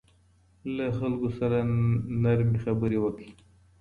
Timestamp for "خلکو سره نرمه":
0.97-2.57